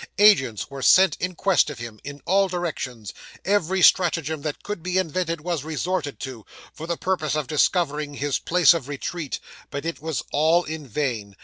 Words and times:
Agents 0.17 0.67
were 0.67 0.81
sent 0.81 1.15
in 1.19 1.35
quest 1.35 1.69
of 1.69 1.77
him, 1.77 1.99
in 2.03 2.21
all 2.25 2.47
directions; 2.47 3.13
every 3.45 3.83
stratagem 3.83 4.41
that 4.41 4.63
could 4.63 4.81
be 4.81 4.97
invented 4.97 5.41
was 5.41 5.63
resorted 5.63 6.19
to, 6.21 6.43
for 6.73 6.87
the 6.87 6.97
purpose 6.97 7.35
of 7.35 7.45
discovering 7.45 8.15
his 8.15 8.39
place 8.39 8.73
of 8.73 8.87
retreat; 8.87 9.37
but 9.69 9.85
it 9.85 10.01
was 10.01 10.23
all 10.31 10.63
in 10.63 10.87
vain. 10.87 11.35